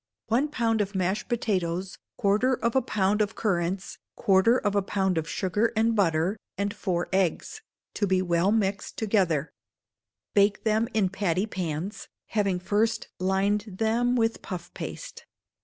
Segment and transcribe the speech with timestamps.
[0.29, 5.15] One pound of mashed potatoes, quarter of a pound of currants, quarter of a pound
[5.19, 7.61] of sugar and butter, and four eggs,
[7.93, 9.51] to be well mixed together;
[10.33, 15.27] bake them in patty pans, having first lined them with puff paste.